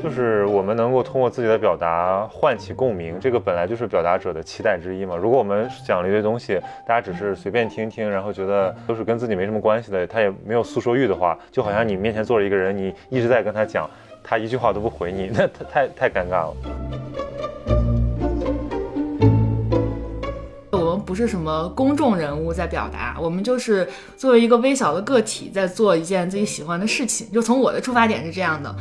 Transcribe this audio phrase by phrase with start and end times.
[0.00, 5.16] 就是我们能够通过自己的表达唤起共鸣，这个本来就是表达者的期待之一嘛。
[5.16, 13.90] 如果我们讲了一堆东西，大家只是随便听听，然后觉得都是跟自己没什么关系的，他也没有诉说欲的话，就好像你面前坐着一个人，你一直在跟他讲，
[14.22, 16.54] 他一句话都不回你，那太太 尴尬了。
[20.70, 23.86] 我们不是什么公众人物在表达，我们就是
[24.16, 27.30] 作为一个微小的个体在做一件自己喜欢的事情。
[27.32, 28.72] 就从我的出发点是这样的。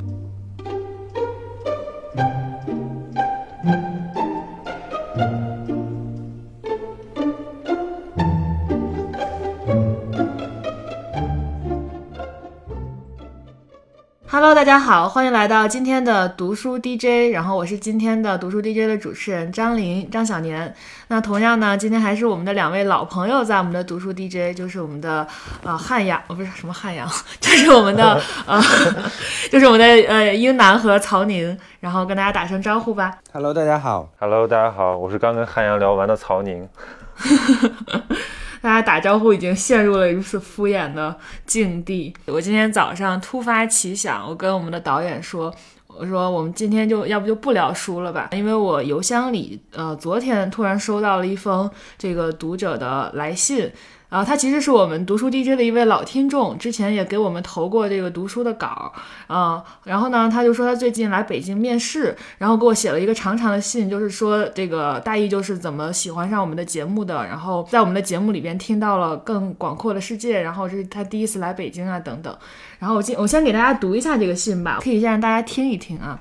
[14.40, 17.34] Hello，大家好，欢迎来到今天的读书 DJ。
[17.34, 20.72] 然后我是今天的读书 DJ 的主持人张琳张小年。
[21.08, 25.28] 那同样呢，今天还是我们的两位老朋友在我们的读书 DJ，就是我们的
[25.64, 27.10] 呃汉阳，哦不是什么汉阳，
[27.42, 28.62] 就是我们的呃，
[29.52, 31.58] 就是我们的呃英男和曹宁。
[31.80, 33.18] 然后跟大家打声招呼吧。
[33.34, 34.08] Hello，大家好。
[34.20, 36.70] Hello，大家好，我是刚跟汉阳聊完的曹宁。
[38.62, 42.14] 大家打招呼已经陷入了如此敷衍的境地。
[42.26, 45.54] 我今天早上突发奇想，我跟我们的导演说
[45.88, 48.30] ：“我说我们今天就要不就不聊书了吧？
[48.32, 53.72] 因为我邮箱里呃昨天突然收到了一封这个读者的来信。”
[54.10, 58.94] 然后他其实是我们读书 DJ 的一位老听众，之前也给我们投过这个读书的稿，
[59.28, 72.34] 啊，然后呢，他就说他最近来北京面试，然后给我写了一个长长的信，就是说这个大意就是怎么喜欢上我们的节目的，然后在我们的节目里边听到了更广阔的世界，然后这是他第一次来北京啊等等，
[72.80, 76.18] 然后我今我先给大家读一下这个信吧，可以先让大家听一听啊。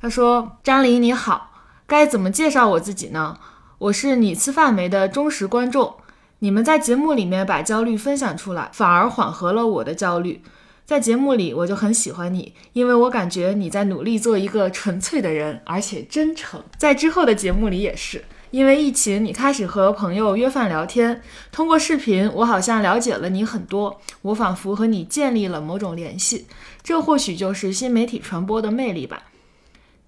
[0.00, 1.50] 他说：“张琳你好，
[1.86, 3.36] 该怎么介绍我自己呢？
[3.76, 5.94] 我是你吃饭没的忠实观众。”
[6.42, 10.42] 你们在节目里面把焦虑分享出来，反而缓和了我的焦虑。
[10.86, 16.60] 在节目里，我就很喜欢你，因为我感觉你在努力做一个纯粹的人，而且真诚。
[16.78, 26.46] 在之后的节目里也是，因为疫情，你开始和朋友约饭聊天，通过视频，我好像了解了你很多，我仿佛和你建立了某种联系。
[26.82, 29.24] 这或许就是新媒体传播的魅力吧。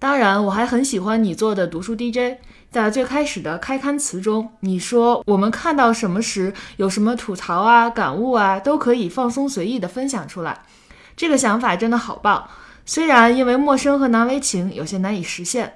[0.03, 2.37] 当然，我还很喜欢你做的读书 DJ。
[2.69, 10.63] 在最开始的开刊词中，你说我们看到什么时有什么吐槽啊、感悟啊，都可以放松随意的分享出来。
[11.15, 12.49] 这个想法真的好棒。
[12.85, 15.73] 虽然因为陌生和难为情有些难以实现，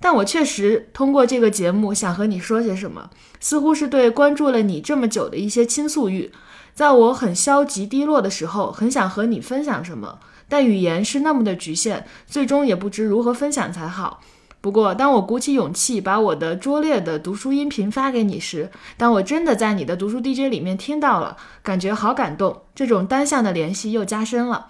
[0.00, 3.08] 但我确实通过这个节目想和你说些什么，
[3.38, 6.32] 似乎是对关注了你这么久的一些倾诉欲。
[6.74, 10.18] 在我很消极低落的时候，很想和你分享什么，
[10.50, 14.20] 但语言是那么的局限，最终也不知如何分享才好。
[14.60, 22.60] 不过，当我鼓起勇气把我的拙劣的读书音频发给你时，当我真的在你的读书 DJ 里面听到了，感觉好感动。
[22.74, 24.66] 这种单向的联系又加深了。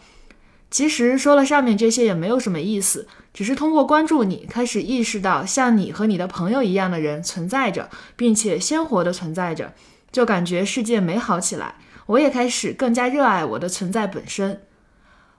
[0.71, 9.73] 其实说了上面这些也没有什么意思，只是通过关注你，开始意识到像你和你的朋友一样的人存在着，并且鲜活的存在着，
[10.13, 11.75] 就感觉世界美好起来。
[12.07, 14.61] 我也开始更加热爱我的存在本身。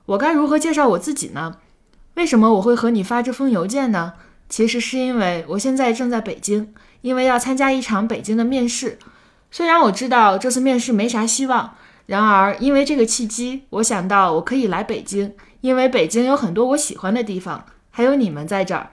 [0.05, 1.57] 我该如何介绍我自己呢？
[2.15, 4.13] 为什么我会和你发这封邮件呢？
[4.49, 8.99] 其实是因为我现在正在北京，因为要参加一场北京的面试。
[9.49, 11.75] 虽然我知道这次面试没啥希望，
[12.07, 18.89] 然而因为这个契机，我想到我可以来北京，因为北京有很多我喜欢的地方，还有你们在这儿。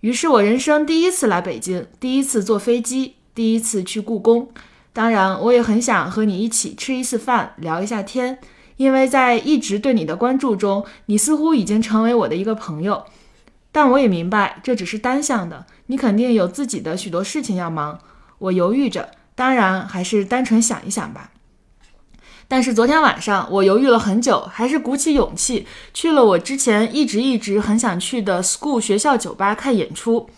[0.00, 4.48] 于是我人生第一次来北京，第一次坐飞机，第一次去故宫。
[4.92, 8.38] 当然，我也很想和你一起吃一次饭，聊一下天，
[8.82, 13.04] 因为在一直对你的关注中，你似乎已经成为我的一个朋友。
[13.70, 18.00] 但我也明白，这只是单向的，你肯定有自己的许多事情要忙。
[18.38, 21.30] 我犹豫着，当然还是单纯想一想吧。
[22.48, 30.28] 但是昨天晚上，我犹豫了很久，还是鼓起勇气去了我之前一直一直很想去的 school 学校酒吧看演出。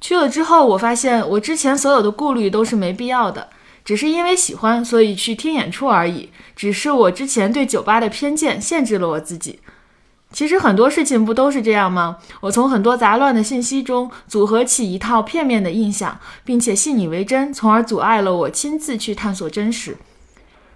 [0.00, 3.48] 去了之后，我发现我之前所有的顾虑都是没必要的，
[3.84, 6.30] 只是因为喜欢，所以去听演出而已。
[6.56, 9.60] 只是我之前对酒吧的偏见限制了我自己。
[10.32, 12.16] 其实很多事情不都是这样吗？
[12.40, 19.96] 我从很多杂乱的信息中组合起一套片面的印象，并且信以为真，从而阻碍了我亲自去探索真实。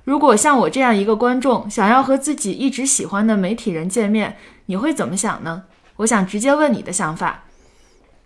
[0.04, 4.36] 如果像我这样一个观众想要和自己一直喜欢的媒体人见面，
[4.66, 5.64] 你会怎么想呢？
[5.96, 7.44] 我想直接问你的想法。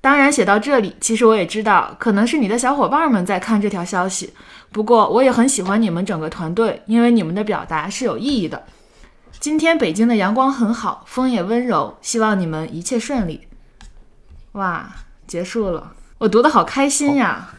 [0.03, 4.35] 当然，写到这里，其实我也知道，可能是你的小伙伴们在看这条消息。
[4.73, 8.65] 不过，我也很喜欢你们整个团队，因为你们的表达是有意义的。
[9.39, 13.43] 今天北京的阳光很好，风也温柔，希望你们一切顺利。
[14.53, 14.93] 哇，
[15.29, 17.51] 结束了，我读的好开心呀，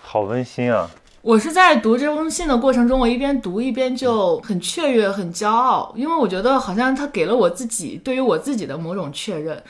[0.00, 0.88] 好温馨啊！
[1.20, 9.62] 我是在读这封信的过程中，我一边读一边就很雀跃、很骄傲，因为我觉得好像他给了我自己对于我自己的某种确认。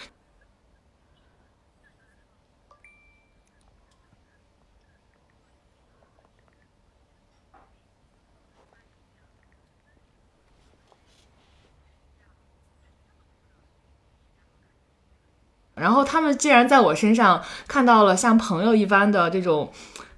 [15.81, 19.71] 然后他们既然在我身上看到了像朋友一般的这种，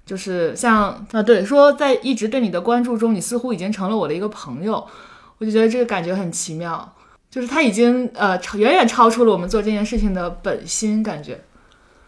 [0.05, 4.85] 就是像啊对，说在一直对你的关注中，你似乎已经成了我的一个朋友，
[5.37, 6.93] 我就觉得这个感觉很奇妙，
[7.29, 11.39] 就是他已经呃远远超出了我们做这件事情的本心感觉。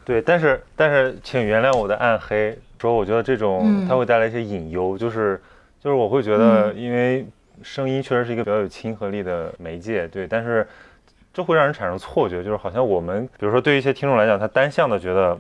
[0.04, 5.42] 对，但是但是，请原谅我的暗黑，说我觉得这种它会带来一些隐忧，就是
[5.84, 7.26] 就是我会觉得，因为
[7.64, 10.68] 声音确实是一个比较有亲和力的媒介，对，但是
[11.36, 15.38] 这会让人产生错觉，就是好像我们，比如说对于一些听众来讲，他单向的觉得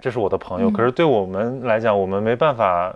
[0.00, 2.94] 这是我的朋友，可是对我们来讲，我们没办法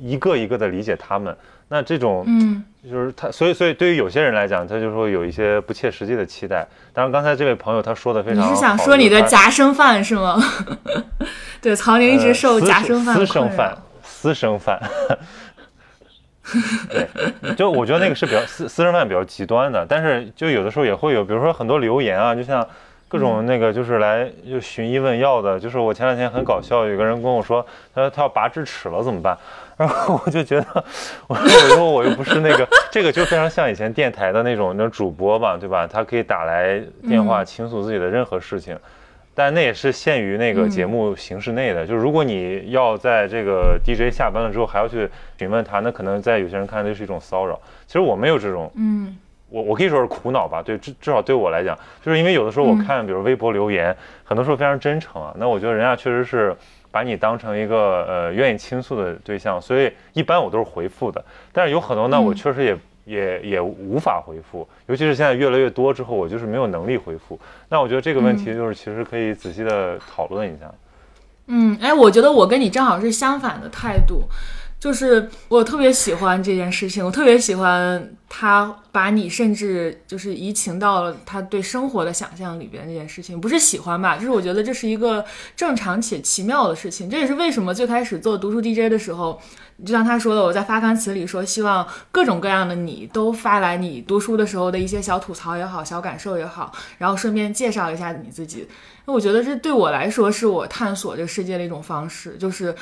[0.00, 1.36] 一个一个的理解他们。
[1.68, 6.64] 那这种，嗯，就是他，所以，所以对于有些人来讲，他就说有一些不切实际的期待。
[6.92, 8.48] 当然，刚才这位朋友他说的非常好。
[8.48, 10.40] 你是想说你的夹生饭是吗？
[11.60, 14.80] 对，曹宁一直受夹生饭私生饭，私生饭。
[16.90, 22.66] 对，就我觉得那个是比较私私生饭比较极端的，但是就有的时候也会有，比如说很多留言啊，就像
[23.08, 27.64] 各种那个就是来就寻医问药的，就是我前两天很搞笑，有个人跟我说，
[27.94, 29.36] 他说他要拔智齿了怎么办？
[29.76, 30.84] 然后我就觉得，
[31.26, 35.86] 我说我又不是那个，这个就非常像以前电台的那种那主播吧，对吧？
[35.86, 38.74] 他可以打来电话倾诉自己的任何事情，
[39.36, 41.86] 但那也是限于那个节目形式内的。
[41.86, 47.60] 就是如果你要在这个 DJ 下班了之后还要去询问他，那可能在有些人看来就是一种骚扰。
[47.86, 49.16] 其实我没有这种，嗯，
[49.50, 50.62] 我我可以说是苦恼吧。
[50.62, 53.94] 对，至至少对我来讲，就是因为有的时候我看，比如微博留言，
[54.24, 55.32] 很多时候非常真诚啊。
[55.38, 56.56] 那我觉得人家确实是。
[56.88, 61.22] 把你当成一个呃愿意倾诉的对象，所以一般我都是回复的。
[61.52, 62.74] 但是有很多呢，我确实也
[63.06, 67.40] 也也无法回复，尤其是现在越来越多之后，我就是没有能力回复。
[67.70, 70.70] 那我觉得这个问题就是其实可以仔细的讨论一下。
[71.46, 74.24] 嗯，哎，我觉得我跟你正好是相反的态度。
[74.78, 84.16] 就是我特别喜欢这件事情，我特别喜欢他把你甚至就是移情到了他对生活的想象里边这件事情，不是喜欢吧？
[84.16, 85.24] 就是我觉得这是一个
[85.56, 87.08] 正常且奇妙的事情。
[87.08, 89.40] 这也是为什么最开始做读书 DJ 的时候，
[89.84, 98.68] 就像他说的，我在发刊词里说，希望各种各样的你都发来你读书的时候的一些小吐槽也好，小感受也好，然后顺便介绍一下你自己。
[99.06, 102.74] 那我觉得这对我来说是我探索这世界的一种方式，就是。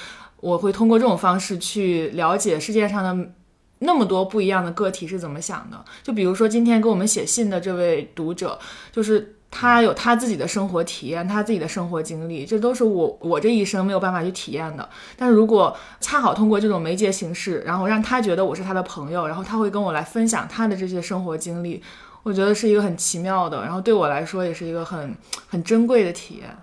[0.44, 3.31] 我会通过这种方式去了解世界上的
[3.79, 5.82] 那么多不一样的个体是怎么想的。
[6.02, 8.58] 就比如说今天给我们写信的这位读者，
[8.93, 14.87] 就是他有他自己的生活体验，他自己的生活经历，这都是我我这一生没有办法去体验的。
[15.17, 21.82] 但如果恰好通过这种媒介形式，然后让他觉得我是他的朋友，然后他会跟我来分享他的这些生活经历，
[22.23, 25.17] 我觉得是一个很奇妙的，然后对我来说也是一个很
[25.49, 26.55] 很珍贵的体验。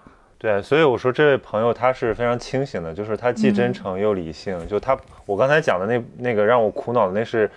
[0.41, 4.57] 对，所以我说这位朋友他是非常清醒的，就是他既真诚又理性。
[4.67, 7.47] 就他，我刚才讲的那那个让我苦恼的，那是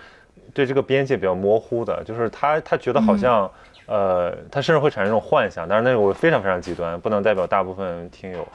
[0.52, 3.50] 对这个边界比较模糊的，就是他他觉得好像，
[3.86, 5.66] 呃，他甚至会产生一种幻想。
[5.66, 8.46] 但是那个我非常非常极端，不能代表大部分听友。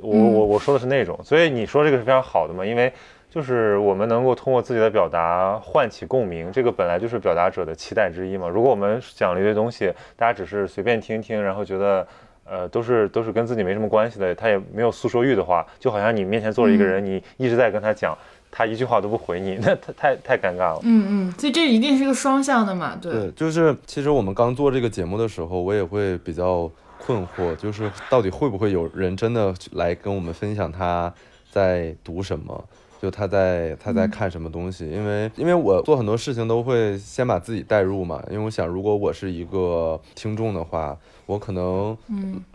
[0.00, 2.64] 我我我说的是那种，所以你说这个是非常好的嘛？
[2.64, 2.90] 因为
[3.28, 8.48] 就是我们能够通过自己的表达唤起共鸣，这个本来就是表达者的期待之一嘛。
[8.48, 12.06] 如果我们讲了一堆东西，大家只是随便听听，然后觉得。
[12.50, 18.16] 呃，都是都是跟自己没什么关系的，他也没有诉说欲的话，就好像你面前坐着一个人，你一直在跟他讲，
[18.50, 20.80] 他一句话都不回你，那他太太尴尬了。
[20.82, 23.12] 嗯嗯，所以这一定是个双向的嘛，对。
[23.12, 31.12] 对，就是其实我们刚做这个节目的时候，我也会比较困惑，就是到底会不会有人真的来跟我们分享他
[31.52, 32.64] 在读什么。
[33.00, 41.96] 就他在他在看什么东西，因为因为我做很多事情都会先把自己带入嘛，因为我想如果我是一个听众的话，我可能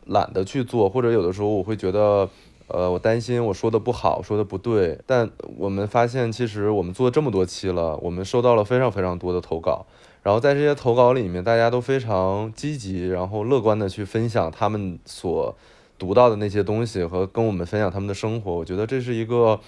[0.06, 2.30] 懒得去做，或者有的时候我会觉得，
[2.68, 5.00] 呃，我担心我说的不好，说的不对。
[5.08, 9.88] 但我们发现，其实我们做这么多期了，我们收到了非常非常多的投稿，
[10.22, 15.56] 然后在这些投稿里面，大家都非常积极，然后乐观的去分享他们所
[15.98, 19.60] 读到的那些东西和跟我们分享他们的生活，我觉得这是一个。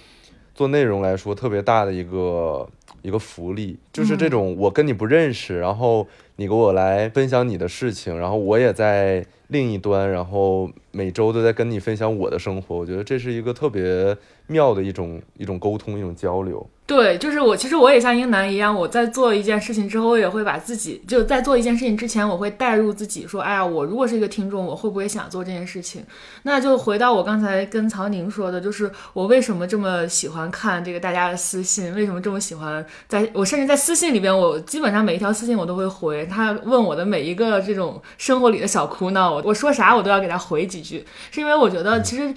[0.58, 2.68] 做内容来说，特别大的一个
[3.02, 14.16] 一个福利，就是这种我跟你不认识，然后你给我来分享你的事情，然后我也在另一端，然后每周都在跟你分享我的生活，我觉得这是一个特别
[14.48, 16.68] 妙的一种一种沟通，一种交流。
[16.88, 26.02] 对，就是我，其实我也像英男一样，我在做一件事情之后，我也会把自己就在做一件事情之前，我会带入自己，说，哎呀，我如果是一个听众，我会不会想做这件事情？
[26.44, 40.87] 那就回到我刚才跟曹宁说的，就是我为什么这么喜欢看这个大家的私信，为什么这么喜欢，在我甚至在私信里边，我基本上每一条私信我都会回，他问我的每一个这种生活里的小苦恼，我我说啥我都要给他回几句，
[41.30, 42.34] 是因为我觉得其实。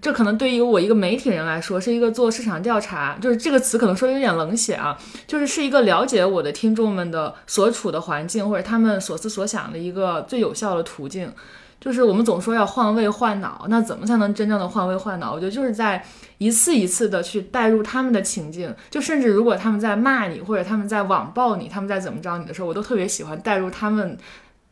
[0.00, 11.32] 这可能对于我一个媒体人来说，是一个做市场调查，就是这个词可能说的有点冷血啊，就是是一个了解我的听众们的所处的环境或者他们所思所想的一个最有效的途径。
[11.80, 15.32] 就是我们总说要换位换脑，那怎么才能真正的换位换脑？
[15.32, 16.04] 我觉得就是在
[16.38, 24.16] 一次一次的去带入他们的情境，就甚至如果他们在骂你，或者他们在网暴你，他们在怎么着你的时候，我都特别喜欢带入他们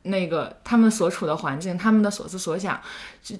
[0.09, 2.81] 那个他们所处的环境，他们的所思所想，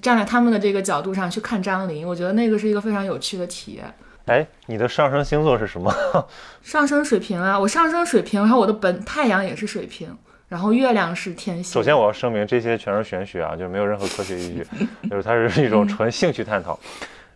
[0.01, 3.93] 站在他们的这个角度上去看张琳，我觉得那个是一个非常有趣的体验。
[4.25, 5.93] 哎，你的上升星座是什么？
[6.61, 10.15] 上升水瓶啊，我上升水瓶，然后我的本太阳也是水瓶。
[10.47, 11.71] 然后月亮是天蝎。
[11.71, 16.79] 首先我要声明，这些全是玄学啊，就是没有任何科学依据，就是它是一种纯兴趣探讨。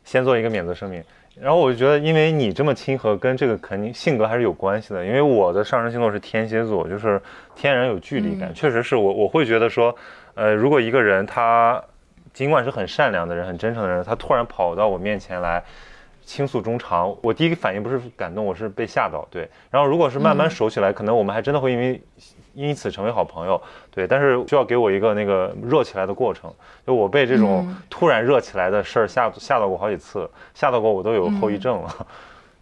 [0.03, 1.03] 先做一个免责声明。
[1.39, 5.05] 然后我就觉得，因为你这么亲和，跟这个肯定性格还是有关系的。
[5.05, 7.21] 因为我的上升星座是天蝎座，就是
[7.55, 9.95] 天然有距离感，确实是我我会觉得说，
[10.35, 11.83] 呃，如果一个人他
[12.33, 15.63] 尽管是很善良的人、很真诚的人，他突然跑到我面前来
[16.23, 19.27] 倾诉衷肠，我第一个反应不是感动，我是被吓到。
[19.31, 22.01] 对，然后如果是慢慢熟起来，可能我们还真的会因为。
[22.53, 26.51] 因此成为好朋友，对，但是需要给我一个那个热起来的过程。
[26.85, 32.07] 就我被这种突然热起来的事儿吓吓到过好几次，吓到过我都有后遗症了。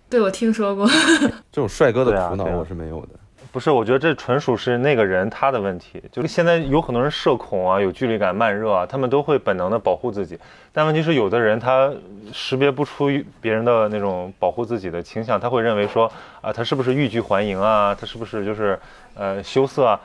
[0.10, 0.86] 对，我听说过。
[1.52, 3.10] 这种帅哥的苦恼我是没有的。
[3.52, 6.02] 不是，我觉得这纯属是那个人他的问题。
[6.10, 10.40] 就现在有很多人社恐啊，有距离感、慢热啊，他们都会本能的保护自己。
[10.72, 11.94] 但问题是，有的人他
[12.32, 13.10] 识别不出
[13.42, 17.94] 别人的那种保护自己的倾向，他会认为说啊，他是不是欲拒还迎啊？
[17.94, 18.80] 他是不是就是
[19.16, 20.00] 呃羞涩啊？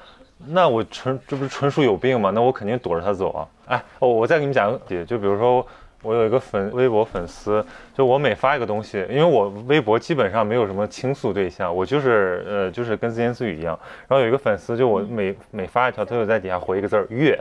[0.48, 2.32] 那我纯这不是纯属有病吗？
[2.34, 3.46] 那我肯定躲着他走啊！
[3.66, 5.64] 哎，哦，我再给你们讲个点，就比如说。
[6.06, 13.76] 我有一个粉微博粉丝，就我每发一个东西，因为我微博基本上没有什么倾诉对象，我就是呃就是跟自言自语一样。
[14.06, 17.36] 然后有一个粉丝，就我每每发一条，他就在底下回一个字儿“月”，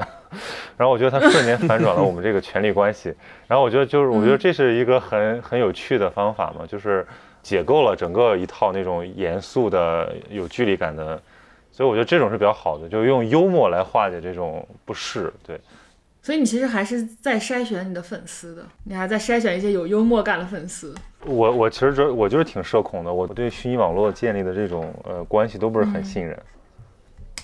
[0.75, 3.13] 然后我觉得他瞬间反转了我们这个权力关系。
[3.47, 7.05] 然后我觉得就是我觉得这是一个很很有趣的方法嘛，就是
[7.43, 11.21] 解构了整个一套那种严肃的有距离感的，
[11.71, 15.59] 所以我觉得这种是比较好的，就用幽默来化解这种不适，对。
[16.25, 20.91] 所以你其实还是在筛选你的粉丝的，你还在筛选一些有幽默感的粉丝。
[21.23, 26.35] 我我其实这我就是挺社恐的，我对虚拟网络建立的这种呃关系都不是很信任。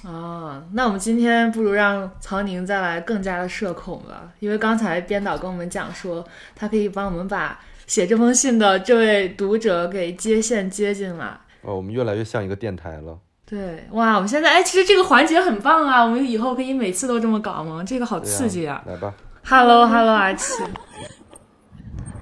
[0.03, 11.39] 啊，那我们今天不如让曹宁再来更加的社恐吧，因为刚才编导跟我们讲说，他可以帮我们把写这封信的这位读者给接线接进来。
[11.61, 13.19] 哦，我们越来越像一个电台了。
[13.51, 17.84] 对，哇，我们现在哎，其实这个环节很棒啊，我们以后可以每次都这么搞吗？
[17.86, 18.81] 这个好刺激啊！
[18.88, 19.13] 来吧
[19.46, 20.63] ，Hello，Hello，阿奇，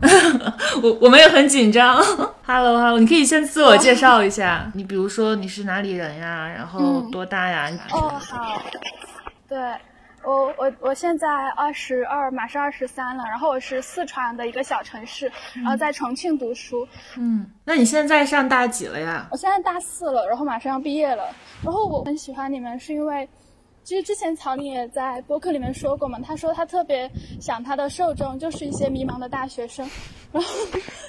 [0.82, 1.96] 我我们也很紧张。
[2.48, 6.48] Hello，Hello，你可以先自我介绍一下，你比如说你是哪里人呀？
[6.48, 7.70] 然后多大呀？
[7.92, 8.60] 哦，好，
[9.48, 9.60] 对。
[10.30, 13.24] 我我我现在二十二，马上二十三了。
[13.24, 16.88] 然后我是四川的一个小城市，然后在重庆读书。
[17.18, 19.28] 嗯，那你现在上大几了呀？
[19.32, 21.34] 我现在大四了，然后马上要毕业了。
[21.64, 23.28] 然后我很喜欢你们，是因为，
[23.84, 27.10] 其实之前曹宁也在播客里面说过嘛，他说他特别
[27.42, 29.90] 想他的受众就是一些迷茫的大学生。
[30.32, 30.54] 然后，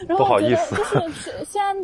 [0.09, 0.57] 然后我觉得
[0.99, 1.77] 就是虽然，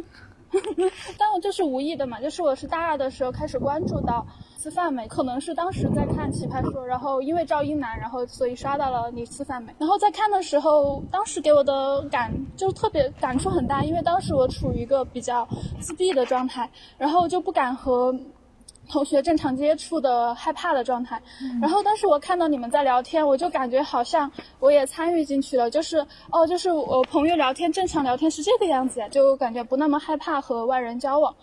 [1.19, 4.27] 但我就是无意的嘛，就是我是大二的时候开始关注到。
[4.59, 5.07] 吃饭没？
[5.07, 9.73] 可能是当时在看《奇葩说》，然后因为赵英男，然后所以刷到了你吃饭没。
[9.79, 15.47] 然后在看的时候，当时给我的感就特别感触很大，因为当时我处于一个比较
[15.81, 18.15] 自闭的状态，然后就不敢和。
[18.89, 21.21] 同学正常接触的害怕的状态，
[21.61, 25.99] 然后当时我看到你们在聊天，我就感觉好像我也参与进去了，就是
[26.31, 31.35] 哦，就是我朋友聊天正常聊天是这个样子呀，就感觉不那么害怕和外人交往，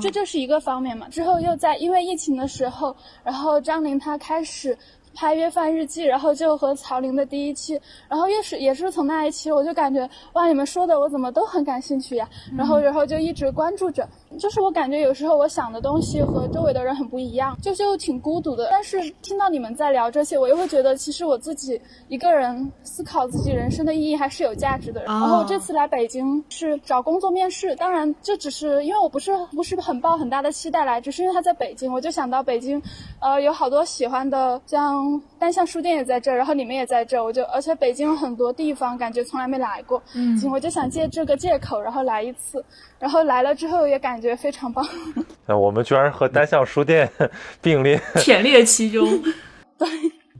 [0.00, 1.08] 这就是一个方面嘛。
[1.08, 4.76] 之后又在因为疫情的时候，然后张琳她开始。
[5.16, 18.68] 拍约饭日记，然后就和曹玲的第一期，然后也是也是从那一期，我就感觉哇，你们说的我怎么都很感兴趣呀，然后然后就一直关注着，就是我感觉有时候我想的东西和周围的人很不一样，就就挺孤独的。
[18.70, 25.02] 但是听到你们在聊这些，我又会觉得其实我自己一个人思考自己人生的意义还是有价值的。
[25.04, 32.80] 然后这次来北京是找工作面试，当然这只是因为我不是不是很抱很大的期待来，只是因为他在北京，我就想到北京，
[33.20, 35.20] 呃，有好多喜欢的像。
[35.38, 42.64] 单向书店也在这儿，然后你们也在这儿，我就而且北京有很多地方感觉从来没来过，嗯，我就想借这个借口，然后来一次，
[42.98, 44.86] 然后来了之后也感觉非常棒。
[45.46, 47.10] 那我们居然和单向书店
[47.60, 49.04] 并列，忝列其中。
[49.76, 49.88] 对，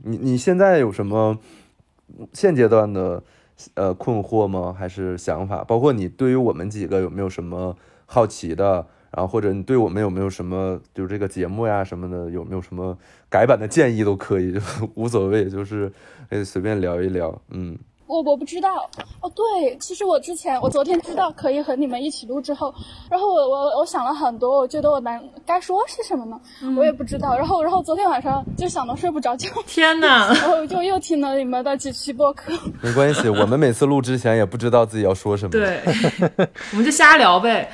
[0.05, 1.37] 你你现在有什么
[2.31, 3.21] 现阶段的
[3.73, 4.73] 呃困惑吗？
[4.77, 5.61] 还是想法？
[5.65, 7.75] 包括你对于我们几个有没有什么
[8.05, 8.87] 好奇的？
[9.11, 12.97] 然后或者你对我们有没有什么，就是这个节目呀什么的，有没有什么
[13.29, 14.59] 改版的建议都可以，就
[14.95, 15.89] 无所谓，就是
[16.29, 17.41] 可以随便聊一聊。
[17.51, 17.77] 嗯，
[18.07, 18.89] 我我不知道
[19.21, 22.73] 哦，对，其实我之前我昨天知道可以和你们一起录之后，
[23.09, 26.39] 然后我我我想了很多，我觉得我难该说是什么呢？
[26.77, 27.35] 我也不知道。
[27.35, 30.27] 然后然后昨天晚上就想的睡不着觉，天哪！
[30.33, 32.53] 然后就又听了你们的几期播客。
[32.81, 35.51] 没关系，我们每次录之前也不知道自己要说什么。
[35.51, 35.81] 对，
[36.71, 37.69] 我们就瞎聊呗。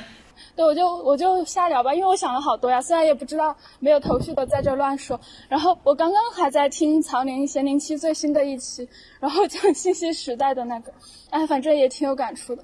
[0.54, 5.18] 对，我就我就瞎聊吧，因为我想了好多呀，虽然也不知道没有头绪的在这乱说。
[5.48, 8.86] 然后我刚刚还在听曹宁咸宁七最新的一期，
[9.18, 10.92] 然后讲 信息时代的那个，
[11.30, 12.62] 哎，反正也挺有感触的。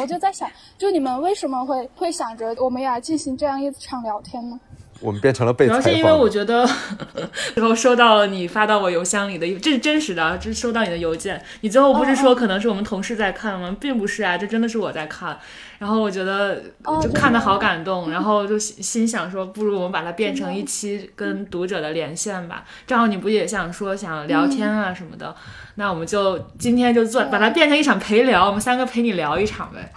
[0.00, 4.58] 我就在想，就你们为什么会会想着我们俩进行这样一场聊天呢？
[5.02, 5.80] 我们变成了被主要。
[5.80, 6.66] 是因为我觉得，
[7.54, 11.42] 然后收到了你发到我邮箱里的，这是真实的啊，这是收到你的邮件。
[11.60, 13.76] 你最后不是说可能是我们同事在看吗？
[13.80, 15.38] 并不是啊，这真的是我在看。
[15.78, 16.62] 然后我觉得
[17.02, 22.64] 就看的好感动，然后就心心想说，不如我们把它变成一期跟读者的连线吧。
[22.86, 25.34] 正好你不也想说想聊天啊什么的，
[25.74, 29.92] 那我们就今天就做把它变成一场陪聊，我们三个陪你聊一场呗。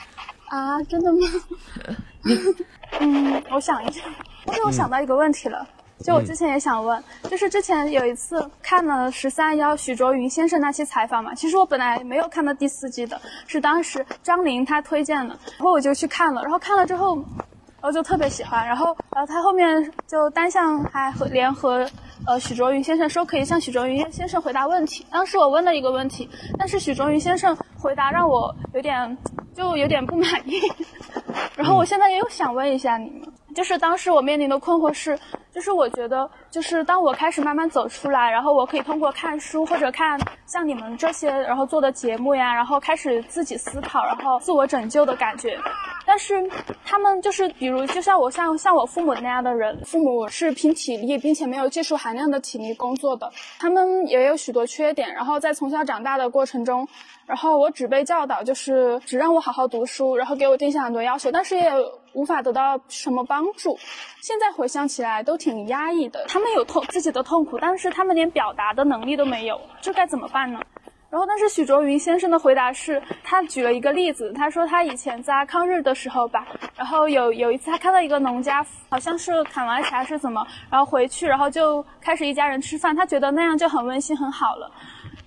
[0.49, 1.17] 啊，真的吗？
[2.99, 4.01] 嗯，我想一下，
[4.47, 5.67] 因为我想到一个问题了。
[6.03, 17.17] 就我之前也想问，就是之前有一次看了十三幺许卓云先生那期采访嘛，其实我本来没有看到第四季的，是当时张琳她推荐的，然后我就去看了，然后看了之后，
[17.81, 21.89] 我就特别喜欢，然后然后他后面就单向还和联合
[22.27, 29.17] 呃许卓云先生说可以向许卓云先生回答问题，当时我问了一个问题，但是许卓云先生回答让我有点
[29.55, 30.59] 就有点不满意，
[31.55, 33.21] 然后我现在也有想问一下你们。
[33.55, 35.17] 就是当时我面临的困惑是，
[35.51, 45.57] 就是我觉得，就是当我开始慢慢走出来，然后我可以通过看书或者看像你们这些，然后做的节目呀，然后开始自己思考，然后自我拯救的感觉。
[46.05, 46.35] 但是
[46.83, 55.11] 他们就是，比如就像我像像我父母那样的人，父母是凭体力并且没有技术含量的体力工作的，他们也有许多缺点。
[55.15, 56.87] 然后在从小长大的过程中，
[57.25, 61.71] 然后我只被教导就是只让我好好读书，然后给我定下很多要求，但是也
[62.13, 63.77] 无法得到什么帮助。
[64.21, 66.23] 现在回想起来都挺压抑的。
[66.27, 70.59] 他们有痛自己的痛苦，但是他们连表达的能力都没有，这该怎么办呢？
[71.07, 84.69] 然后，但是许卓云先生的回答是，他举了一个例子，他说他以前在抗日的时候吧，然后有有一次他看到一个农家，好像是砍完柴是怎么，然后回去，然后就开始一家人吃饭，他觉得那样就很温馨很好了。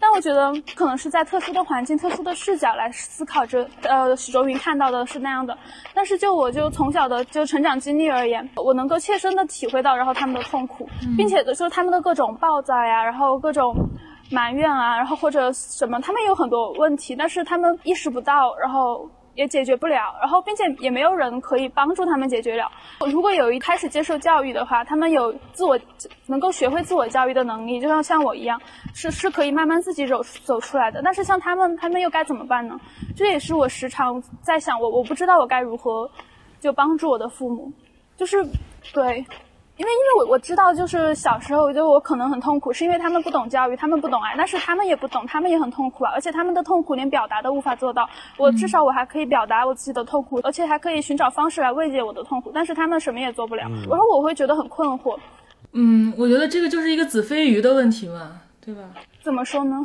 [0.00, 5.56] 但我觉得可能是在特殊的环境、特殊的视角来思考着，呃，许卓云看到的是那样的。
[5.92, 13.74] 但是就我就从小的就成长经历而言，我能够切身的体会到，然后他们的痛苦，并且就是他们的各种暴躁呀，然后各种。
[14.30, 19.08] 埋怨啊，然后或者什么，他们有很多问题，但是他们意识不到，然后
[19.38, 22.68] 也解决不了，然后并且也没有人可以帮助他们解决了。
[23.06, 25.78] 如果有一开始接受教育的话，他们有自我
[26.26, 28.60] 能够学会自我教育的能力，就像像我一样，
[28.94, 31.00] 是是可以慢慢自己走走出来的。
[31.04, 32.76] 但是像他们，他们又该怎么办呢？
[33.16, 36.10] 这也是我时常在想，我我不知道我该如何
[36.58, 37.72] 就帮助我的父母，
[38.16, 38.44] 就是
[38.92, 39.24] 对。
[39.78, 48.08] 因为，因为我我知道，就是小时候，我觉得我可能很痛苦，是因为他们不懂教育，他们不懂爱，但是他们也不懂，他们也很痛苦啊，而且他们的痛苦连表达都无法做到。
[48.36, 55.16] 我至少我还可以表达我自己的痛苦，而且还可以寻找方式来慰藉我的痛苦，但是他们什么也做不了，然后我会觉得很困惑。
[55.72, 58.80] 嗯，我觉得这个就是一个子非鱼的问题嘛，对吧？
[59.22, 59.76] 怎么说呢？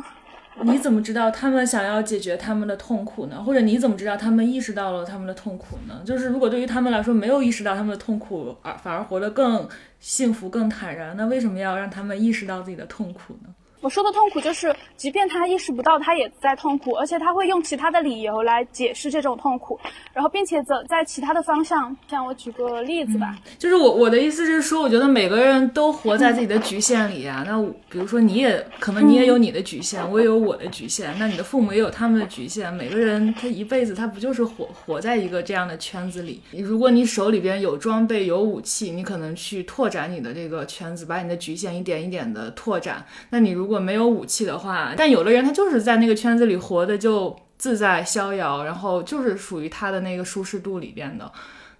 [0.62, 3.42] 你怎么知道他们想要解决他们的痛苦呢？
[3.42, 6.00] 或者你怎么知道他们意识到了他们的痛苦呢？
[6.06, 13.54] 就是如果对于他们来说没有意识到他们的痛苦，而反而活得更幸福、更坦然，那为什么要让他们意识到自己的痛苦呢？
[13.84, 19.78] 我说的痛苦就是，即便他意识不到，他也在痛苦，而且他会用其他的理由来解释这种痛苦，
[20.14, 21.94] 然后并且走在其他的方向。
[22.08, 27.44] 像我举个例子吧，就是我我的意思是说，我觉得每个人都活在自己的局限里啊。
[27.46, 32.72] 那比如说你也可能你也有你的局限，我也有我的局限，那你的父母也有他们的局限。
[32.72, 36.40] 每个人他一辈子他不就是活活在一个这样的圈子里？
[36.52, 43.04] 如果你手里边有装备有武器，你可能去拓展你的这个圈子，把你的局限一点一点的拓展。
[43.28, 51.30] 那你如果果没有武器的话，但有的人他就是在那个圈子里活的就自在逍遥，然后就是属于他的那个舒适度里边的。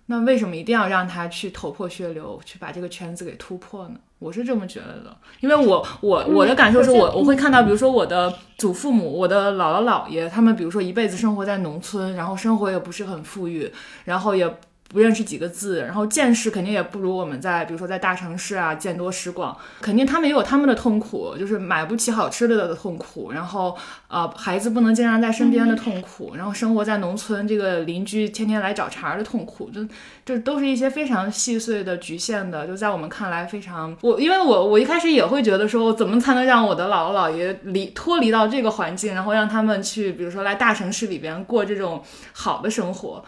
[0.07, 3.95] 那为什么一定要让他去头破血流，去把这个圈子给突破呢？
[4.19, 13.73] 我是这么觉得的，因为我我我的感受是我我会看到，比如说我的祖父母、我的姥姥姥爷，他们比如说一辈子生活在农村，然后生活也不是很富裕，
[14.05, 14.53] 然后也。
[14.95, 23.77] 不认识几个字，然后见识肯定也不如我们在，比如说在大城市啊见多识广，肯定他们也有他们的痛苦，就是买不起好吃的的痛苦，然后
[24.07, 29.85] 呃孩子不能经常在身边的痛苦，然后生活在农村，这个邻居天天来找茬的痛苦，就
[30.25, 42.01] 这都是一些非常细碎的局限的，就在我们看来非常我，因为我我一开始也会觉得说，怎么才能让我的姥姥姥爷离脱离到这个环境，然后让他们去，比如说来大城市里边过这种
[42.33, 43.25] 好的生活。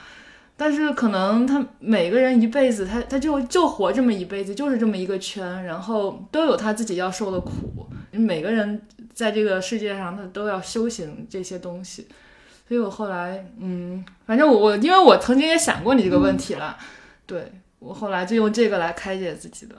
[0.58, 7.86] 但是可能他每个人一辈子，他他就就活这么一辈子，就是这么一个圈，然后都有他自己要受的苦。
[8.12, 8.80] 每个人
[9.12, 12.08] 在这个世界上，他都要修行这些东西。
[12.66, 16.78] 所以我后来，嗯，反正我我因为我曾经也想过你这个问题了，
[17.26, 19.76] 对我后来就用这个来开解自己的。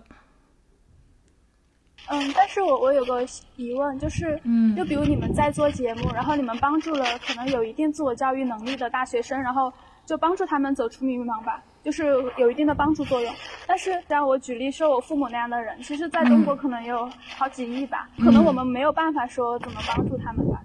[2.10, 9.74] 嗯，但是我我有个疑问，就是，嗯，就比如你们在做节目，然后你们帮助了可能有一定自我教育能力的大学生，然后。
[10.08, 12.06] 就帮助他们走出迷茫吧，就是
[12.38, 13.32] 有一定的帮助作用。
[13.68, 20.62] 但是像我举例说我父母那样的人，其实在中国可能有好几亿吧，可能我们没有办法说怎么帮助他们吧。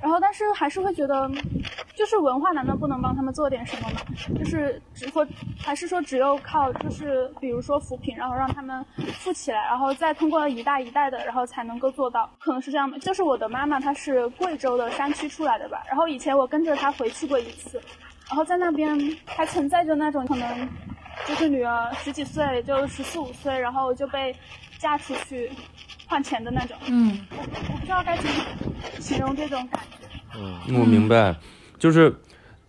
[0.00, 1.28] 然后，但是还是会觉得，
[1.96, 4.00] 就是文化难道不能帮他们做点什么吗？
[4.38, 5.26] 就是只说，
[5.60, 8.82] 还是说只有靠，就是比如说扶贫，然后让他们
[9.18, 12.30] 富起来，然后再通过一代一代的，然后才能够做到。
[12.38, 12.96] 可能是这样的。
[13.00, 17.82] 就是我的妈妈她是贵州的山区出来的吧，然后以前我跟着她回去过一次。
[18.28, 20.68] 然后在那边还存在着那种可能，
[21.26, 24.34] 就是女儿十几岁就十四五岁，然后就被
[24.78, 25.50] 嫁出去
[26.06, 26.76] 换钱的那种。
[26.86, 28.32] 嗯，我我不知道该怎么
[29.00, 30.06] 形容这种感觉。
[30.38, 31.34] 嗯，我明白，
[31.78, 32.14] 就是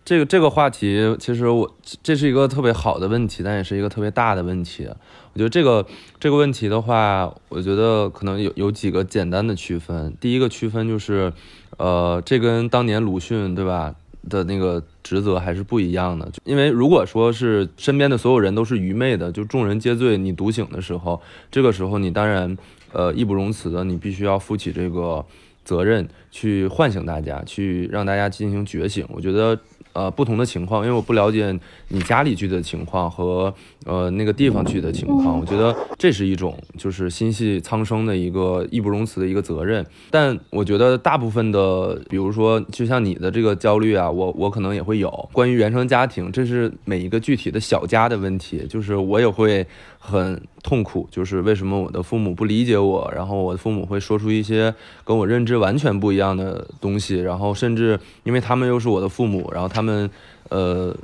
[0.06, 1.70] 这个这个话题，其实我
[2.02, 4.88] 这是一个特别好的问题，但也是一个特别大的问题。
[5.34, 5.86] 我觉得这个
[6.20, 10.16] 这个问题的话，我觉得可能有有几个简单的区分。
[10.22, 11.32] 第一个区分就是，
[11.78, 13.94] 呃，这跟当年鲁迅对吧？
[14.28, 21.20] 的那个职责还是不一样的，因为如果说是身边的所有人都是愚昧的，就众人皆醉你独醒的时候，
[21.50, 22.56] 这个时候你当然，
[22.94, 25.26] 呃，义不容辞的，你必须要负起这个
[25.66, 29.04] 责任，去唤醒大家，去让大家进行觉醒。
[29.10, 29.60] 我觉得。
[29.94, 31.58] 呃，不同的情况，因为我不了解
[31.90, 33.54] 你家里去的情况和
[33.86, 39.86] 呃那个地方去的情况，我觉得这是一种就是心系苍生的一个义不容辞的一个责任。
[40.12, 49.66] 但我觉得大部分的，比如说就像你的这个焦虑啊，我我可能也会有关于原生家庭，这是每一个具体的小家的问题，就是我也会
[50.00, 59.82] 很痛苦，就是为什么我的父母不理解我，然后我的父母会说出一些跟我认知完全不一样的东西，然后甚至因为他们又是我的父母，然后他。
[59.82, 60.10] 们，
[60.50, 60.96] 呃，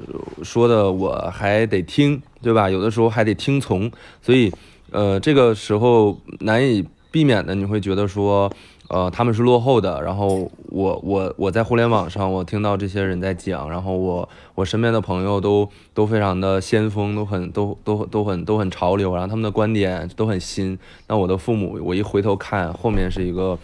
[0.44, 2.70] 说的我还得听，对吧？
[2.70, 4.52] 有的时候还得听从，所以，
[4.92, 8.52] 呃，这个时候难以避免的，你会觉得说，
[8.89, 10.02] 呃，他们是落后的。
[10.02, 20.78] 然后我我我在互联网上，我听到这些人在讲，然后我我身边的朋友都都非常的先锋，都很都都都很都很潮流，然后他们的观点都很新。
[21.08, 23.58] 那我的父母，我一回头看，后面是一个。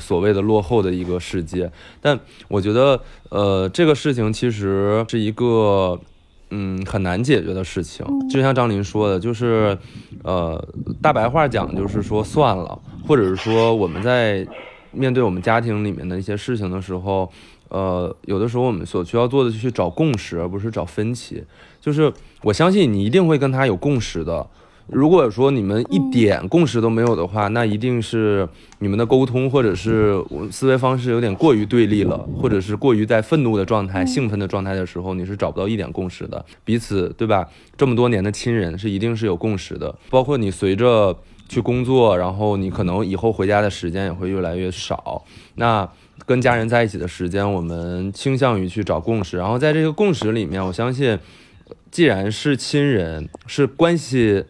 [0.00, 3.00] 所谓的落后的一个世界，但我觉得，
[3.30, 5.96] 呃，这个事情其实是一个，
[6.56, 8.06] 嗯，很难解决的事情。
[8.30, 9.76] 就像张林说的，就是，
[10.22, 10.64] 呃，
[11.02, 14.46] 大白话讲就是说算了，或者是说我们在
[14.92, 17.28] 面对我们家庭里面的一些事情的时候，
[17.70, 21.42] 呃，有的时候我们所需要做的就是找共识，而不是找分歧。
[21.80, 22.12] 就是
[22.42, 24.46] 我相信你一定会跟他有共识的。
[24.88, 28.46] 如果说你们一点共识都没有的话，那一定是
[28.80, 36.44] 你们的沟通或者是思维方式有点过于对立了，或者是过于在愤怒的状态、兴奋的状态的时候，你是找不到一点共识的。
[36.64, 37.48] 彼此对吧？
[37.78, 39.94] 这么多年的亲人是一定是有共识的。
[40.10, 41.16] 包括你随着
[41.48, 45.24] 去工作，然后你可能以后回家的时间也会越来越少。
[45.54, 45.88] 那
[46.26, 49.38] 跟家人在一起的时间，我们倾向于去找共识。
[49.38, 51.18] 然后在这个共识里面，我相信，
[51.90, 54.44] 既然是亲人，是关系。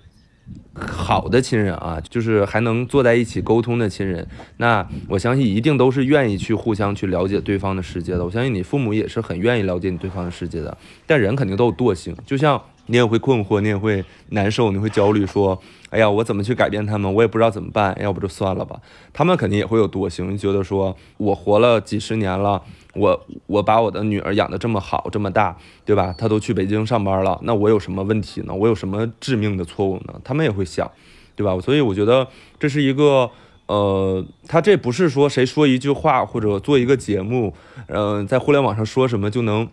[0.75, 4.27] 好的亲人啊，就是还能坐在一起沟通的亲人，
[4.57, 8.25] 那我相信一定都是愿意去互相去了解对方的世界的。
[8.25, 10.77] 我相信你父母也是很愿意了解你对方的世界的。
[11.07, 15.59] 但人肯定都有惰性，就像你也会困惑，你也会难受，你会焦虑，说，
[15.91, 17.13] 哎呀，我怎么去改变他们？
[17.15, 18.81] 我也不知道怎么办，要不就算了吧。
[19.13, 22.61] 他们肯定也会有惰性，觉得说我活了几十年了。
[22.95, 26.15] 我我把我的女儿养得这么好这么大，对吧？
[26.17, 28.55] 她都去北京上班了，那我有什么问题呢？
[28.55, 30.21] 我有什么致命的错误呢？
[30.23, 30.91] 他们也会想，
[31.35, 31.59] 对吧？
[31.61, 32.29] 所以我觉得
[32.59, 33.31] 这是一个，
[33.67, 37.53] 呃，他这不是说谁说一句话或者做一个节目，
[37.89, 39.69] 嗯，在互联网上说什么就能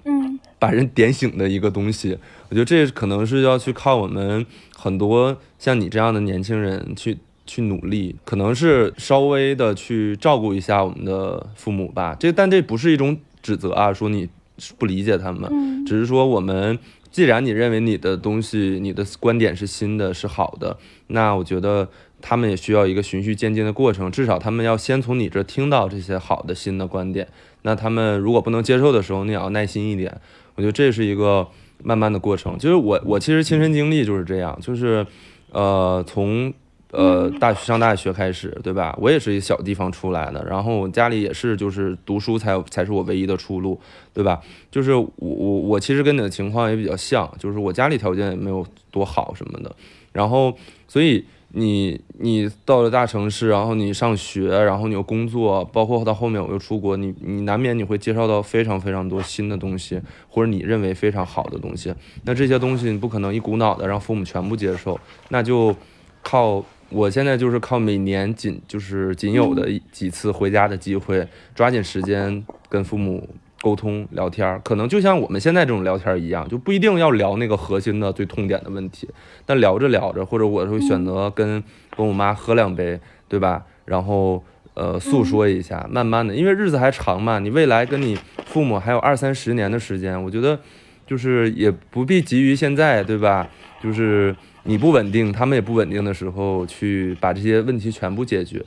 [0.59, 2.17] 把人点醒的一个东西。
[2.49, 7.17] 我觉得这可能是要去靠我们很多像你这样的年轻人去。
[7.51, 12.15] 去努力，可能是稍微的去照顾一下我们的父母吧。
[12.17, 14.29] 这但这不是一种指责啊，说你
[14.77, 16.79] 不理解他们，只是说我们
[17.11, 21.89] 既然你认为你的东西、你的观点是新的、是好的，那我觉得
[22.21, 27.27] 他们也需要一个循序渐进的过程，至少他们要先从你这听到这些好的新的观点。
[27.63, 30.21] 那他们如果不能接受的时候，你也要耐心一点。
[30.55, 31.45] 我觉得这是一个
[31.83, 32.57] 慢慢的过程。
[32.57, 35.05] 就是我我其实亲身经历就是这样，就是
[35.51, 36.53] 呃从。
[36.91, 38.93] 呃，大上大学开始，对吧？
[38.99, 43.79] 我也是一小地方出来的，然后我家里也是，就是读书才才是我唯一的出路，
[44.13, 44.41] 对吧？
[44.69, 49.73] 就是我我我其实跟你的情况也比较像，就是我家里条件也没有多好什么的，
[50.11, 50.53] 然后
[50.85, 51.23] 所以
[51.53, 61.93] 你你到了大城市，然后你上学，然后你又工作，包括到后面我又出国，你你难免你会介绍到非常非常多新的东西，或者你认为非常好的东西，
[62.25, 64.99] 那这些东西你不可能一股脑的让父母全部接受，
[65.29, 65.73] 那就
[66.21, 66.61] 靠。
[66.91, 71.25] 我现在就是靠每年仅就是仅有的几次回家的机会，
[71.55, 73.29] 抓紧时间跟父母
[73.61, 79.07] 沟通聊天，可能就像我们现在这种聊天一样，就不一定要聊那个核心的最痛点的问题，
[79.45, 81.63] 但聊着聊着，或者我会选择跟
[81.95, 82.99] 跟我妈喝两杯，
[83.29, 83.63] 对吧？
[83.85, 90.59] 然后呃诉说一下，慢慢的，因为日子还长嘛，你未来跟你父母还有二三十年的时间，我觉得
[91.07, 93.47] 就是也不必急于现在，对吧？
[93.81, 94.35] 就是。
[94.63, 98.63] 你不稳定，他们也不稳定的时候，去把这些问题全部解决。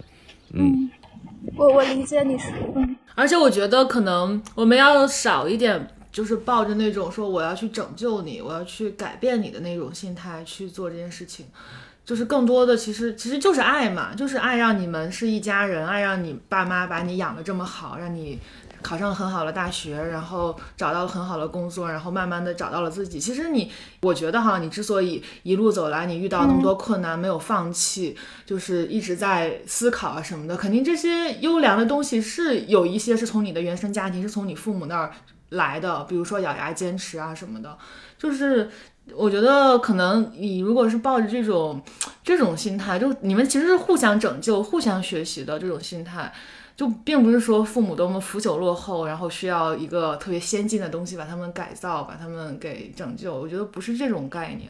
[0.52, 0.90] 嗯，
[1.57, 11.46] 我我理解你是，嗯，而且我觉得可能我们要少一点，就是抱着那种说我要去拯救你，我要去改变你的那种心态去做这件事情，
[12.04, 18.38] 就是更多的其实其实就是爱嘛，就是爱让你们是一家人，爱让你爸妈把你养的这么好，让你。
[18.85, 23.18] 考上了很好的大学，然后找到了很好的工作，然后慢慢的找到了自己。
[23.18, 35.11] 其实你，我觉得哈，你之所以一路走来，你遇到那么多困难没有放弃，就是一直在思考啊什么的，肯定这些优良的东西是有一些是从你的原生家庭，是从你父母那儿
[35.49, 36.05] 来的。
[36.05, 37.79] 比如说咬牙坚持啊什么的，
[38.18, 38.68] 就是
[39.14, 41.83] 我觉得可能你如果是抱着这种
[42.23, 46.33] 这种心态，就你们其实是互相拯救、互相学习的这种心态。
[46.76, 53.34] 就并不是说父母多么腐朽落后，然后需要一个特别先进的东西把他们改造，把他们给拯救。
[53.34, 54.68] 我觉得不是这种概念。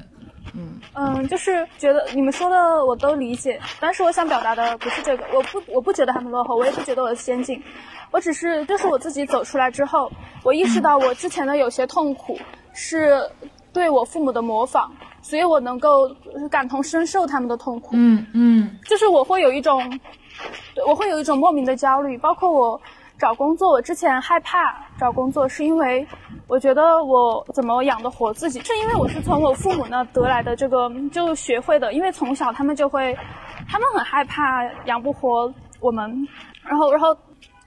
[0.53, 5.25] 嗯嗯，就是觉得你们说的我都理解，但是我想表达的不是这个。
[5.33, 7.61] 我不我不觉得他们落后，我也不觉得我先进。
[8.11, 10.13] 我只是就是我自己走出来之后，
[10.43, 12.39] 我意识到我之前的有些痛苦
[12.75, 13.19] 是
[13.73, 16.15] 对我父母的模仿，所以我能够
[16.51, 17.93] 感同身受他们的痛苦。
[17.95, 19.99] 嗯嗯，就是我会有一种。
[20.75, 22.81] 对我会有一种莫名的焦虑，包括我
[23.19, 26.07] 找工作，我之前害怕找工作，是因为
[26.49, 33.17] 我觉得我怎么养得活自己，是因为我是从我父母那得来的这个就学会的，因为从小他们就会，
[33.69, 36.27] 他们很害怕养不活我们，
[36.65, 37.17] 然后然后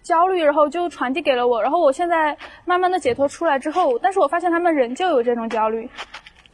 [0.04, 5.89] 焦虑，然后就传递给了我，然后我现在慢慢的解脱出来之后，但是我发现他们仍旧有这种焦虑。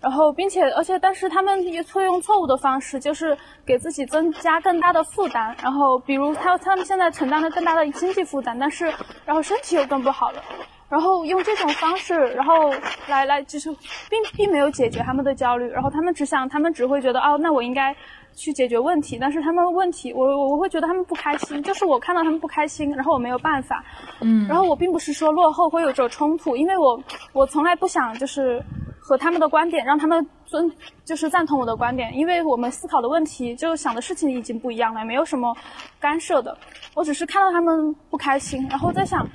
[0.04, 5.56] 然后，并且，而且，但是他们也错用错误的方式，就是给自己增加更大的负担。
[5.63, 8.94] 然后，比如他他们现在承担了更大的经济负担，但是，
[9.26, 10.44] 然后身体又更不好了。
[10.89, 12.70] 然后用这种方式，然后
[13.08, 13.72] 来来，就是
[14.10, 15.70] 并并没有解决他们的焦虑。
[15.70, 17.96] 然后他们只想，他们只会觉得，哦，那我应该
[18.36, 19.18] 去解决问题。
[19.18, 23.82] 但是他们问题，我我我会觉得他们不开心，就是我看到他们不开心，然后我没有办法。
[24.20, 24.46] 嗯。
[24.50, 28.62] 然后我并不是说落后会有这种冲突，因为我我从来不想就是。
[29.06, 30.72] 和他们的观点，让他们尊，
[31.04, 35.54] 就是赞同我的观点，因为我们思考的问题，就想的事情已经不一样了，没有什么
[36.00, 36.58] 干涉的。
[36.96, 39.28] 我只是看到他们不开心，然后在想，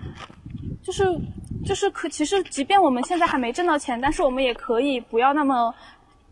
[0.82, 1.04] 就是，
[1.66, 5.74] 就是可，其实即便我们现在还没挣到钱，但是我们也可以不要那么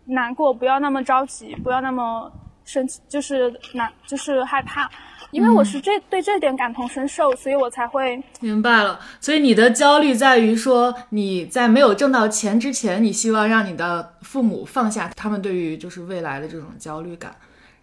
[0.07, 2.33] 难过，不要那么着急，不要那么
[2.65, 4.91] 生气，就是难，就是害怕。
[5.37, 8.99] 因为我是这对这点感同身受，所以我才会明白了。
[9.21, 17.37] 所以你的焦虑在于说，你在没有挣到钱之前，你希望让你的父母放下他们对于就是未来的这种焦虑感。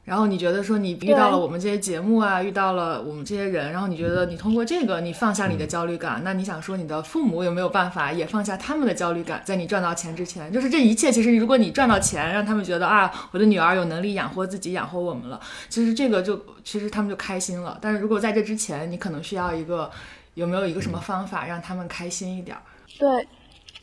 [0.05, 15.39] 然后你觉得说你遇到了我们这些节目啊，遇到了我们这些人，然后你觉得你通过这个你放下你的焦虑感，那你想说你的父母有没有办法也放下他们的焦虑感，在你赚到钱之前，就是这一切其实如果你赚到钱，让他们觉得啊，我的女儿有能力养活自己，养活我们了，
[15.69, 17.77] 其实这个就其实他们就开心了。
[17.81, 19.89] 但是如果在这之前，你可能需要一个
[20.33, 22.57] 有没有一个什么方法让他们开心一点？
[22.99, 23.25] 对，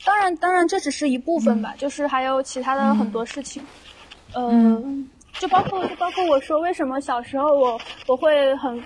[0.04, 3.62] 当然当然这只是一部分吧，就是还有其他的很多事情，
[4.34, 5.08] 嗯。
[5.38, 8.82] 就包括就包括我说为什么小时候我我会很，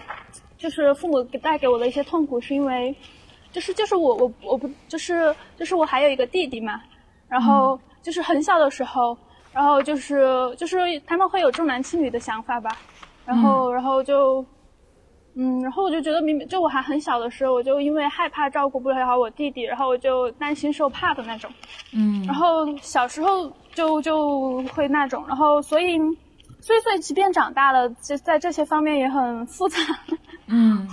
[0.56, 2.94] 就是父母带给我的一些痛苦，是因为，
[3.50, 6.80] 就是就是我我我不就是就是我还有一个弟弟嘛，
[7.28, 9.16] 然后就是很小的时候，
[9.52, 12.76] 然后就是就是他们会有重男轻女的想法吧，
[13.24, 14.44] 然后然后就，
[15.34, 21.50] 嗯，然后我就觉得明明就我还很小的时候，我就因为害怕照顾不了好我弟弟，然后我就担心受怕的那种。
[21.92, 25.98] 嗯然后小时候就就会那种，然后所以
[26.64, 29.76] 所以所以即便长大了，这在这些方面也很复杂。
[30.48, 30.88] 嗯，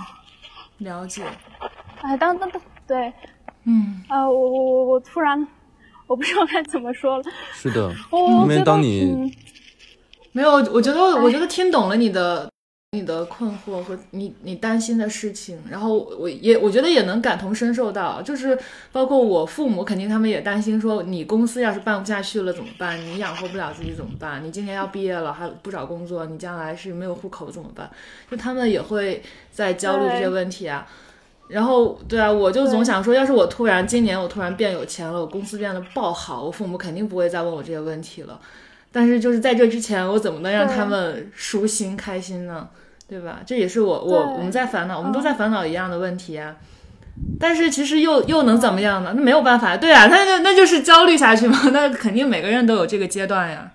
[0.76, 1.24] 了解。
[2.02, 3.10] 哎，当当当，对，
[3.64, 5.48] 嗯啊、我我我我突然
[6.06, 7.24] 我不知道该怎么说了。
[7.54, 9.32] 是的，我因为我觉得当你嗯
[10.32, 12.51] 没有，我觉得我觉得听懂了你的
[12.94, 18.58] 你的困惑和你你担心的事情，然后我也我觉得也能感同身受到，就是
[18.92, 23.00] 包括我父母，肯定他们也担心说，你公司要是办不下去了怎么办？
[23.00, 24.44] 你养活不了自己怎么办？
[24.44, 27.90] 你今年要毕业了还不找工作，你将来是没有户口怎么办？
[28.30, 30.86] 就他们也会在焦虑这些问题啊。
[31.48, 38.38] 然后，对啊，我就总想说，要是我突然今年我突然变有钱了，我公司变得爆好，我父母肯定不会再问我这些问题了。
[38.92, 42.68] 但是就是在这之前，我怎么能让他们舒心开心呢？
[43.08, 43.40] 对吧？
[43.44, 46.56] 这也是我我我们在烦恼，我们都在烦恼一样的问题啊。
[47.38, 49.12] 但是其实又又能怎么样呢？
[49.14, 51.58] 那没有办法，对啊，那那那就是焦虑下去嘛。
[51.72, 53.72] 那肯定每个人都有这个阶段呀。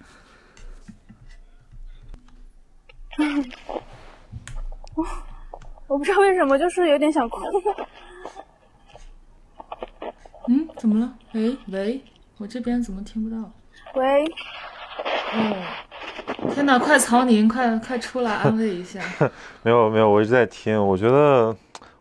[5.88, 7.42] 我不知道为什么，就是有点想哭。
[10.48, 11.14] 嗯，怎么了？
[11.34, 12.02] 喂喂，
[12.38, 13.52] 我这边怎么听不到？
[13.96, 14.26] 喂，
[15.34, 15.58] 哦，
[16.54, 16.80] 天哪！
[16.80, 19.02] 快曹宁，快快出来安慰一下。
[19.64, 21.56] 没有没有，我一直在听，我觉得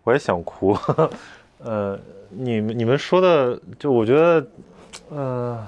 [0.05, 0.77] 我也想哭。
[1.65, 1.99] 呃，
[2.31, 4.47] 你们你们说的，就我觉得，
[5.09, 5.67] 呃，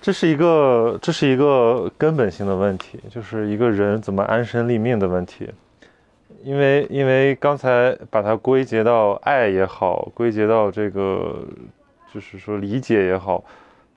[0.00, 5.50] 这是一个这是一个根本性的问题，就是一个人怎么安身立命的问题。
[6.42, 11.42] 因为因为刚才把它归结到爱也好，归结到这个
[12.12, 13.42] 就是说理解也好，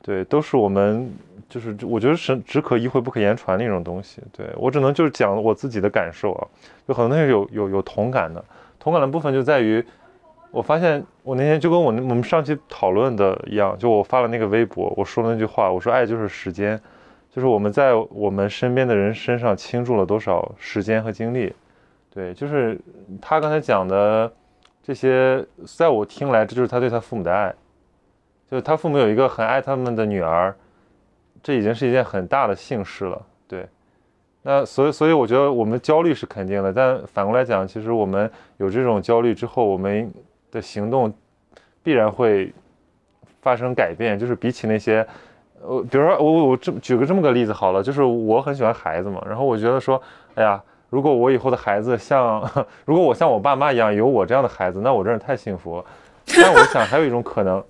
[0.02, 1.12] 对，都是我们
[1.50, 4.22] 就是我觉得是只可意会不可言传的一种东西。
[4.32, 6.48] 对我只能就是讲我自己的感受啊，
[6.88, 8.44] 有很多东西有有有同感的，
[8.80, 9.84] 同感的部分就在于，
[10.52, 16.80] 我发现我那天就跟我我们上期讨论的一样，就我发了那个微博，我说了那句话，我说爱就是时间，
[17.32, 21.54] 就是我们在我们身边的人身上倾注了多少时间和精力。
[22.14, 22.80] 对，就是
[23.22, 24.32] 他刚才讲的
[24.82, 25.46] 这些，
[25.78, 27.54] 在我听来，这就是他对他父母的爱。
[28.50, 30.56] 就是他父母有一个很爱他们的女儿，
[31.42, 33.22] 这已经是一件很大的幸事了。
[33.48, 33.68] 对，
[34.42, 40.12] 那所以所以我觉得我们的焦虑是肯定的，但反过来讲，其实我们有这种焦虑之后，我们
[40.52, 41.14] 的行动
[41.84, 42.54] 必然会
[43.42, 44.18] 发生改变。
[44.18, 45.06] 就是比起那些，
[45.62, 50.02] 呃，比如说我我这举个这么个例子好了，就是我很喜欢孩子嘛，然后我觉得说，
[50.36, 50.62] 哎呀。
[50.90, 52.42] 如果我以后的孩子像，
[52.86, 55.84] 如果我像我爸妈一样有我这样的孩子，那我真是太幸福了。
[56.42, 57.62] 但我想还有一种可能，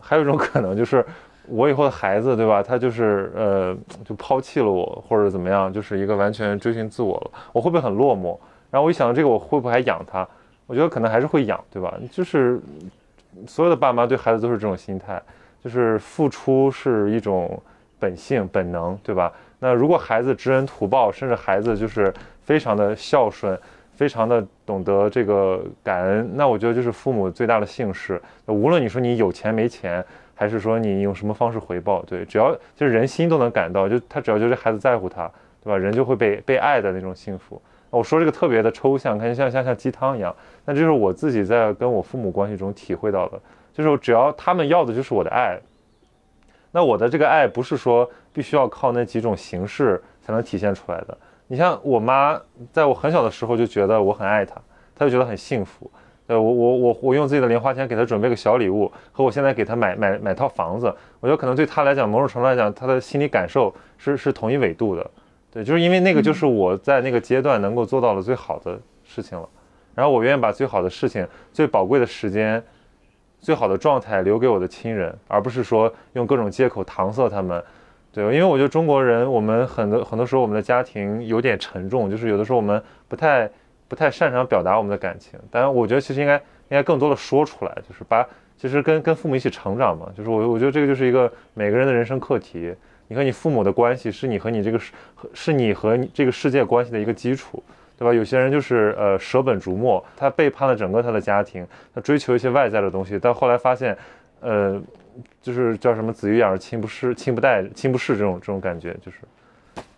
[0.00, 1.06] 还有一种可能就是
[1.48, 2.62] 我以后的孩子，对吧？
[2.62, 7.30] 他就是呃，就抛弃了我，或者怎么样，就是一个完全追寻自我了。
[7.52, 8.38] 我会不会很落寞？
[8.70, 10.26] 然后我一想到这个，我会不会还养他？
[10.66, 11.94] 我觉得可能还是会养，对吧？
[12.10, 12.60] 就是
[13.46, 15.20] 所有的爸妈对孩子都是这种心态，
[15.62, 17.60] 就是付出是一种
[17.98, 19.32] 本性本能，对吧？
[19.58, 23.58] 那如果孩子知恩图报，甚至孩子就是非常的孝顺，
[23.94, 28.20] 非常的懂得这个感恩，那我觉得就是父母最大的幸事。
[28.46, 35.30] 无论你说你有钱没钱，还是说你用什么方式回报，对，只要就是人心都能感到，就他只要就是孩子在乎他，
[35.62, 35.78] 对吧？
[35.78, 37.60] 人就会被被爱的那种幸福。
[37.90, 43.40] 我说这个特别的抽象，看像像像鸡汤一样，那这是我自己在跟我父母关系中体会到的，
[43.72, 45.56] 就是只要他们要的就是我的爱，
[46.72, 51.16] 那我的这个爱不是说必须要靠那几种形式才能体现出来的。
[51.46, 52.40] 你像我妈，
[52.72, 54.56] 在我很小的时候就觉得我很爱她，
[54.96, 55.88] 她就觉得很幸福。
[56.26, 60.86] 呃，我我我我用自己的零花钱给她准备个小礼物，和我现在给她买买买套房子，
[61.20, 65.10] 我觉得可能对她来讲，某种程度来讲，她的心理感受是是同一纬度的。
[65.52, 69.48] 对，就是因为那个就是我在那个阶段能够做到的最好的事情了。
[69.94, 72.60] 然后我愿意把最好的事情、最宝贵的时间、
[73.38, 77.62] 最好的状态留给我的亲人，而不是说用各种借口搪塞他们。
[78.10, 83.48] 对，因为我觉得中国人，我们很多很多时候我们的家庭有点沉重，就是有的时候我们不太
[83.94, 85.38] 不太擅长表达我们的感情。
[85.50, 88.26] 当然，我觉得其实应该应该更多的说出来，就是把
[88.58, 92.74] 其实跟跟父母一起成长嘛，就是我我觉得这个就是一个每个人的人生课题。
[93.06, 94.92] 你和你父母的关系是你和你这个是
[95.32, 97.62] 是你和这个世界关系的一个基础，
[97.96, 98.12] 对吧？
[98.12, 103.96] 有些人就是呃舍本逐末，他背叛了整个他的家庭，他追求一些外在的东西，但后来发现，
[104.40, 104.82] 呃。
[105.40, 109.18] 就是叫什么“子欲养而亲不侍，亲不待，亲不侍”这种这种感觉，就是，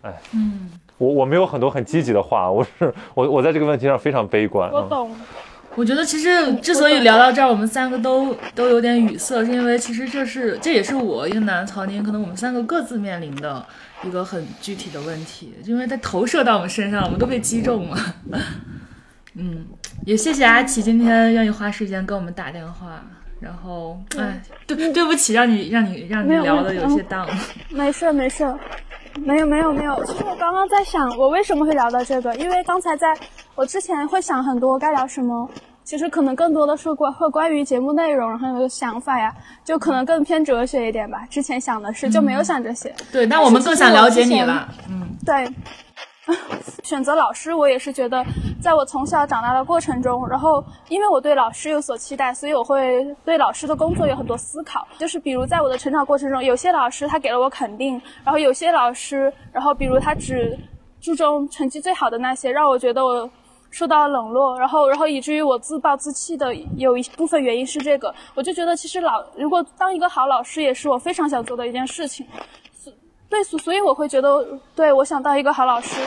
[0.03, 4.71] 哎，嗯，我我没有很多很积极的话，我是我我在这个问题上非常悲观。
[4.71, 5.15] 我懂。
[5.75, 13.63] 我觉得其实之所以聊到这儿，我们三个都都有点语塞，是因为其实这是这也是我一楠、曹宁，可能我们三个各自面临的
[14.03, 17.97] 一个很具体的问题，因为它投射到我们身上，我们都被击中了。
[19.35, 19.67] 嗯，
[20.03, 23.03] 也谢谢阿奇今天愿意花时间跟我们打电话。
[23.39, 27.27] 然后，哎，对，对不起，让你让你让你聊的有些荡。
[27.69, 28.43] 没事没事，
[29.25, 30.03] 没有没有没有。
[30.05, 32.35] 其实我刚刚在想，我为什么会聊到这个？
[32.35, 33.15] 因为刚才在
[33.55, 35.49] 我之前会想很多该聊什么，
[35.83, 41.25] 其实可能更多的是关会关于节目内容，然后有个想法呀，就可能更偏哲学一点吧。
[41.29, 42.93] 之前想的是就没有想这些。
[43.11, 44.67] 对，那我们更想了解你了。
[44.89, 45.49] 嗯，对。
[46.83, 48.23] 选择老师，我也是觉得，
[48.61, 54.87] 在我从小长大的过程中，然后因为我对老师有所期待，所以我会对老师的工作有很多思考。
[54.97, 60.57] 就是比如在我的成长过程中，有些老师他给了我肯定，然后有些老师，然后比如他只
[60.99, 63.29] 注重成绩最好的那些，让我觉得我
[63.71, 68.13] 受到冷落，然后然后以至于我自暴自弃的有一部分原因是这个。
[68.35, 72.25] 我就觉得其实老如果当一个好老师，也是我非常想做的一件事情。
[73.29, 75.99] 对，所所以我会觉得，对我想当一个好老师。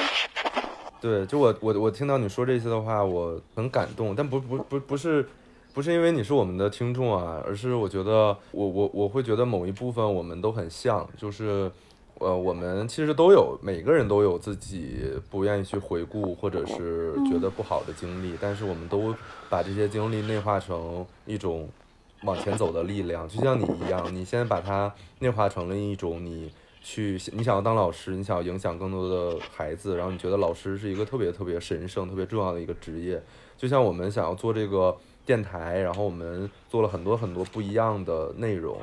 [1.00, 5.26] 对，就我我我听到你说这些的话，我很感动，但不不不不是，
[5.72, 11.70] 不是因为你是我们的听众啊，而是我觉得我我我会觉得某一部分我们都很像，就是
[12.18, 19.14] 呃我们其实都有每个人都有自己不愿意去回顾或者是觉得不好的经历，但是我们都
[19.48, 21.66] 把这些经历内化成一种
[22.24, 26.50] 往前走的力量，就像你一样，你先把它内化成了一种你。
[26.82, 33.22] 去，你想要当老师，你想要影响更多的孩子，然后你觉得老师是一个特别特别神圣、特别重要的一个职业。
[33.56, 38.78] 就像我们想要做这个电台，然后我们做了很多很多不一样的内容。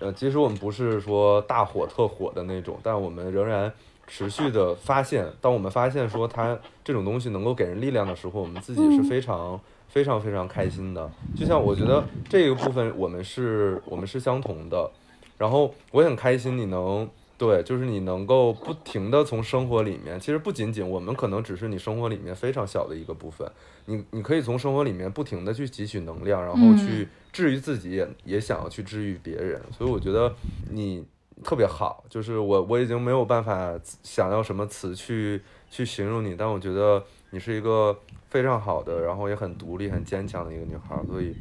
[0.00, 3.70] 呃，其实我们不是说大火特火的那种，但我们仍然
[4.06, 5.30] 持续的发现。
[5.42, 11.10] 当我们发现说它这种东西能够给人力量的时候，我们自己是非常非常非常开心的。
[11.36, 14.90] 就像我觉得这个部分我们是我们是相同的，
[15.36, 17.06] 然后我也很开心你能。
[17.38, 23.50] 对，就是你能够不停的从生活里面，其实不仅仅我们可能只是你生活里面非常小的一个部分，
[23.86, 30.32] 你你可以从生活里面不停的去汲取能量，然后去治愈自己，也也想要去治愈别人，所以我觉得
[30.70, 31.04] 你
[31.42, 33.72] 特别好，就是我我已经没有办法
[34.04, 37.98] 想要什么词去去形容你，但我觉得你是一个
[38.30, 41.34] 非常好的，然后也很独立、很坚强的一个女孩，所以。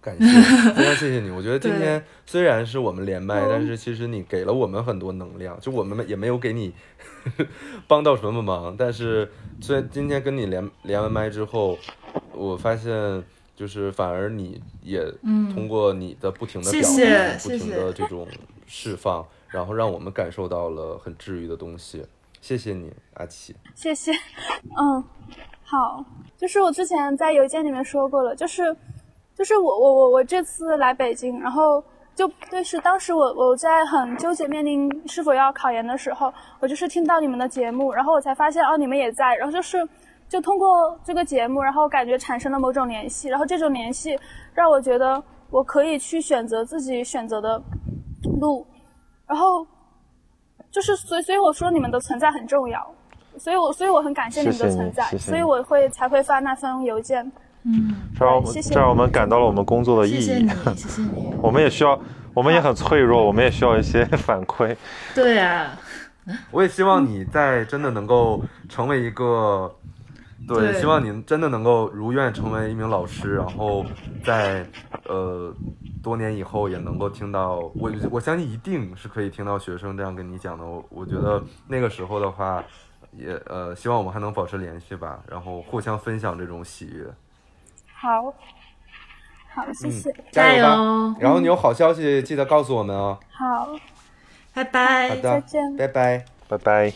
[0.00, 0.24] 感谢，
[0.74, 1.30] 非常谢谢你。
[1.30, 6.72] 我觉得今天虽然是我们连麦，但是其实你给了我们很多能量，就我们也没有给你
[7.88, 8.74] 帮到什么忙。
[8.76, 9.30] 但是
[9.60, 11.76] 虽然今天跟你连连完麦之后，
[12.32, 13.22] 我发现
[13.56, 15.04] 就是反而你也
[15.52, 18.26] 通过你的不停的表达、不停的这种
[18.66, 22.06] 释放，然后让我们感受到了很治愈的东西。
[22.40, 23.54] 谢谢你，阿奇。
[23.74, 24.12] 谢谢。
[24.12, 25.02] 嗯，
[25.64, 26.04] 好，
[26.36, 28.76] 就是我之前在邮件里面说过了，就是。
[29.38, 31.80] 就是我我我我这次来北京，然后
[32.12, 39.88] 就对是当时我我在很纠结面临是否要考研的时候，我就是听到你们的节目，然后我才发现哦你们也在，然后就是
[40.28, 44.18] 就通过这个节目，然后感觉产生了某种联系，然后这种联系
[44.52, 47.62] 让我觉得我可以去选择自己选择的
[48.40, 48.66] 路，
[49.24, 49.64] 然后
[50.68, 52.84] 就是所以所以我说你们的存在很重要，
[53.38, 57.30] 所以我所以我很感谢你们的存在，所以我会才会发那封邮件。
[57.64, 60.20] 嗯，这让这让我们感到了我们工作的意义。
[60.20, 61.34] 谢谢你，谢谢你。
[61.42, 61.98] 我们也需要，
[62.32, 64.76] 我们也很脆弱，我们也需要一些 反馈。
[65.14, 65.76] 对啊，
[66.50, 69.74] 我也希望你在真的能够成为一个，
[70.46, 73.84] 对，希望你真的能够如愿成为一名老师，然后
[74.24, 74.64] 在
[75.06, 75.52] 呃
[76.02, 80.64] 多年以后也能够听到我，我相信一定是可以听到学生这样跟你讲的。
[80.64, 82.62] 我我觉得那个时候的话，
[83.12, 87.04] 也呃希望我们还能保持联系吧，然后互相分享这种喜悦。
[88.00, 88.32] 好，
[89.52, 90.64] 好，谢谢，加油！
[91.18, 93.18] 然后你有好消息记得告诉我们哦。
[93.28, 93.76] 好，
[94.54, 96.92] 拜拜，好的，再见，拜拜，拜拜。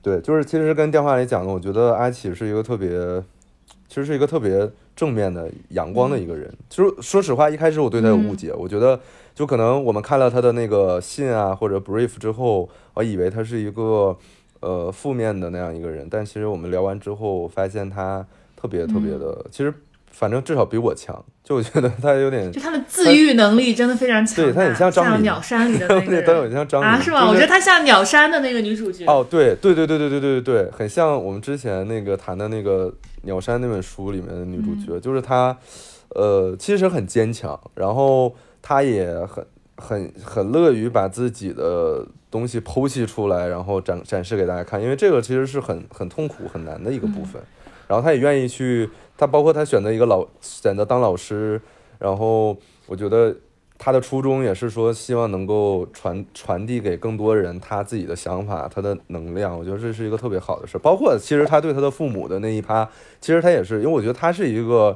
[0.00, 2.88] 对，就是其实跟电话里讲的，我觉得阿启是一个特别，
[3.86, 4.66] 其实是一个特别
[4.96, 6.50] 正面的、阳光的一个人。
[6.70, 8.98] 其实说实话，一开始我对他有误解，我觉得
[9.34, 14.16] 就可能我们看了他的那个信啊或者 brief 之后，我以为他是一个
[14.60, 19.74] 呃负面的那样一个人，但其实我们聊完之后，发现他特别特别的，其实。
[20.16, 24.44] 反正至少比我强，就我觉得他有点，就他的自愈能力真的非常强。
[24.44, 27.28] 对他很像张像鸟山里的那个， 都有像张啊，是吗？
[27.28, 29.04] 我觉得他像鸟山的那个女主角。
[29.06, 35.56] 哦，对对对对对对对对对，很像我们之前那个谈的那个鸟山那本书里面的女主角，就是她，
[36.10, 39.44] 呃，其实很坚强，然后她也很
[39.76, 47.42] 很很乐于把自己的东西剖析出来，然后展展示给大家看，因为这个其实是很很痛苦很难的一个部分，
[47.88, 48.88] 然后她也愿意去。
[49.24, 51.58] 他包括他选择一个老选择当老师，
[51.98, 52.54] 然后
[52.86, 53.34] 我觉得
[53.78, 59.58] 他的初衷也是说，希望能够传传递给更多人他自己的想法，他的能量。
[59.58, 60.76] 我觉得这是一个特别好的事。
[60.76, 62.86] 包括其实他对他的父母的那一趴，
[63.18, 64.94] 其实他也是，因为我觉得他是一个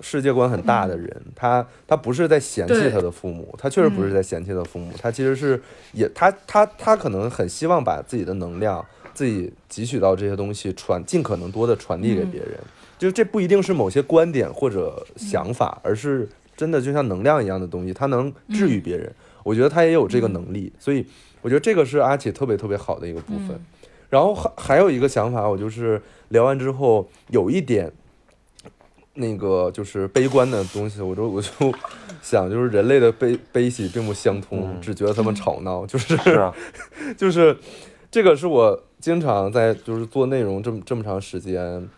[0.00, 5.62] 世界观很大的人，他他不是在嫌弃他的父母，他确实不是在嫌弃他父母，他其实是
[5.92, 12.58] 也他他他可能很希望把自己的能量、自己汲取到这些东西传，尽可能多的传递给别人。
[12.98, 16.28] 就这不一定是某些观点或者想法，而是。
[16.58, 19.08] 真的就像能量一样的东西，它能治愈别人。
[19.44, 21.06] 我觉得他也有这个能力，所以
[21.40, 23.56] 我觉得这个是阿启特别特别好的一个部分。
[24.10, 27.92] 然后还还有一个想法，我就是聊完之后有一点
[29.14, 31.48] 那个就是悲观的东西，我就我就
[32.22, 36.18] 想，就是人类的悲悲喜并不相通，只觉得他们吵闹，就是
[37.16, 37.56] 就是
[38.10, 41.88] 这个是我经常在就是做内容这么这么长时间。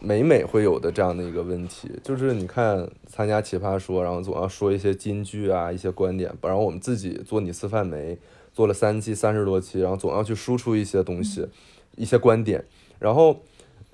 [0.00, 8.16] 每每会有的这样的一个问题，就是你看参加奇葩说，然后总要说一些金句啊，一些观点，然后我们自己做你司范媒
[8.52, 11.48] 做了三期三十多期，然后总要去输出一些东西，
[11.96, 12.64] 一些观点，
[13.00, 13.40] 然后，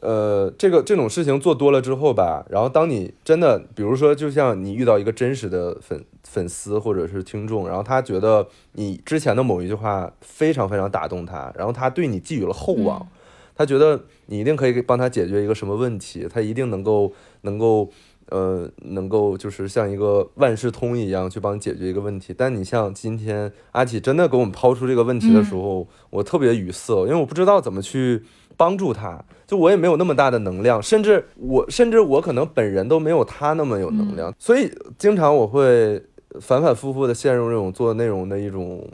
[0.01, 13.09] 呃，这个这种事情做多了之后吧，然后当你真的，比如说，就像你遇到一个真实的粉粉丝或者是听众，然后他觉得你之前的某一句话非常非常打动他，然后他对你寄予了厚望。
[13.57, 17.89] 他觉得你一定可以帮他解决一个什么问题，他一定能够能够
[18.31, 22.35] 呃能够就是像一个万事通一样去帮你解决一个问题。
[22.37, 28.23] 但你像今天阿启真的给我们抛出这个问题的时候，我特别语塞，因为我不知道怎么去
[28.57, 36.03] 帮助他，就我也没有那么大的能量，甚至我甚至我可能本人都没有他那么有能量，所以经常我会
[36.41, 38.85] 反反复复的陷入这种做内容的一种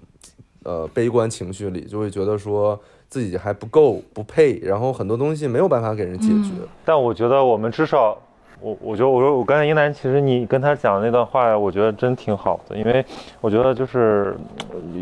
[0.65, 2.79] 呃悲观情绪里，就会觉得说。
[3.11, 6.53] 自己还不够，不配，然后很多东西没有办法给人解决。
[6.85, 8.17] 但我觉得我们至少，
[8.61, 13.05] 我我觉得我说我刚才英男，其实你跟他讲的那段话，我觉得真挺好的，因为
[13.41, 14.37] 我觉得就是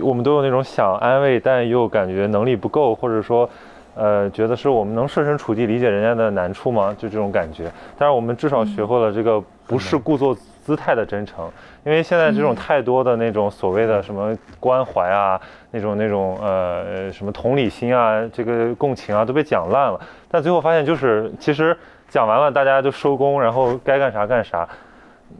[0.01, 3.49] 我们都有那种想安慰，但又感觉能力不够，或者说，
[3.95, 6.97] 呃，觉得是我们能设身处地理解人家的难处吗？
[6.99, 7.71] 就这种感觉。
[7.99, 10.37] 但是我们至少学会了这个不是故作。
[10.69, 11.51] 姿态的真诚，
[11.85, 19.99] 因为现在这种太多的那种所谓的什么关怀啊，那种那种呃什么同理心啊，这个共情啊都被讲烂了。
[20.31, 21.75] 但最后发现就是，其实
[22.09, 24.69] 讲完了大家就收工，然后该干啥干啥。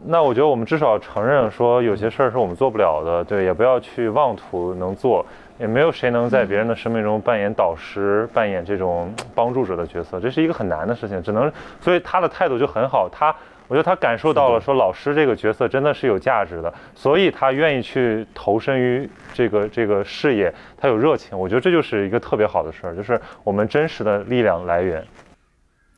[0.05, 5.25] 那我觉得我们至少承认说有些事儿是我们做不了的，对，也不要去妄图能做，
[5.59, 11.21] 也没有谁能在别人的生命中扮演导师、扮演这种帮助者的角色，这是一个很难的事情。
[11.21, 13.35] 只能，所以他的态度就很好，他。
[13.69, 21.37] 我觉得他感受到了，说老师这个角色真的是有价值的，所以他愿意去投身于这个这个事业，他有热情。
[21.37, 25.05] 我觉得这就是一个特别好的事儿，就是我们真实的力量来源。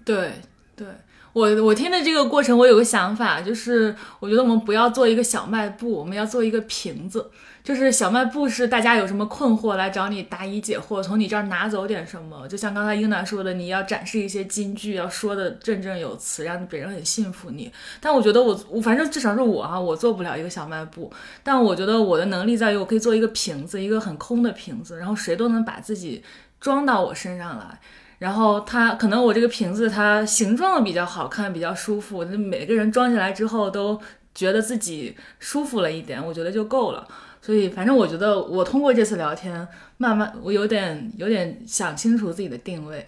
[0.05, 0.31] 对
[0.75, 0.85] 对。
[1.33, 7.31] 我我听的这个过程，我有个想法，就是我觉得我们不要做一个小卖部，我们要做一个瓶子。
[7.71, 12.45] 就是小卖部是大家有什么困惑来找你答疑解惑，从你这儿拿走点什么。
[12.49, 17.71] 就像刚才英娜说的，你要展示一些金句，要说的振振有词，让别人很信服你。
[18.01, 21.09] 但我觉得我我反正至少是我啊，我做不了一个小卖部，
[21.43, 26.21] 但我觉得我的能力在于我可以做一个瓶子，一个很空的瓶子，然后谁都能把自己
[26.59, 27.79] 装到我身上来。
[28.19, 33.97] 然后它可能我这个瓶子它形状比较好看，比较舒服，那每个人装起来之后都
[34.35, 37.07] 觉得自己舒服了一点，我觉得就够了。
[37.41, 39.67] 所以反正我觉得我通过这次聊天，
[39.97, 43.05] 慢慢我有点有点想清楚自己的定位。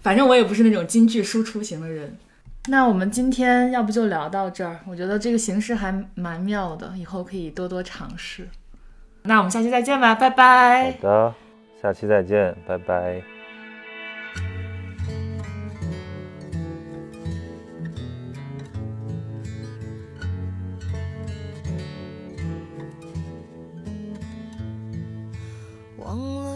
[0.00, 2.16] 反正我也不是那种京剧输出型的人。
[2.68, 4.78] 那我们今天要不就聊到这儿？
[4.86, 8.48] 我觉得这个形式还蛮妙的，以后可以多多尝试。
[9.22, 10.92] 那我们下期再见吧，拜拜。
[10.92, 11.34] 好的，
[11.82, 13.39] 下期再见，拜拜。